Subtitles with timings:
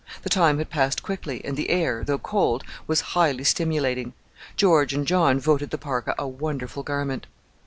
[0.23, 4.13] The time had passed quickly, and the air, though cold, was highly stimulating.
[4.55, 7.27] George and John voted the parka a wonderful garment.